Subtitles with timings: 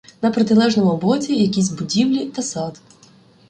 [0.21, 2.81] На протилежному боці якісь будівлі та сад.